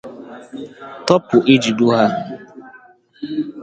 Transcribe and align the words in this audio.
tupu 1.05 1.37
e 1.53 1.55
jido 1.63 1.85
ha. 1.93 2.03